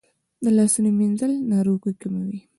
[0.43, 2.39] د لاسونو مینځل ناروغۍ کموي.